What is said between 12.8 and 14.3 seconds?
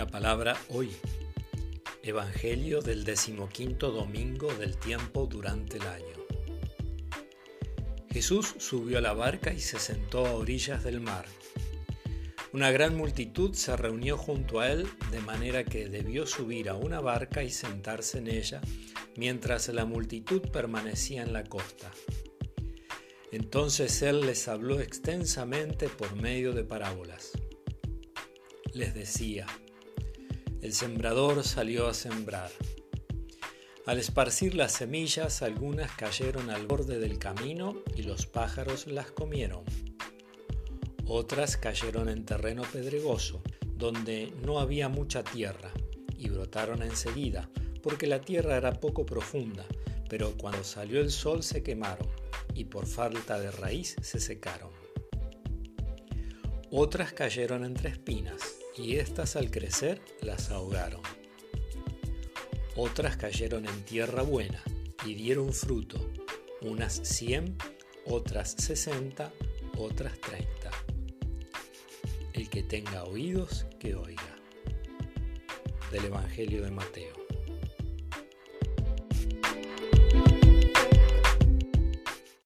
multitud se reunió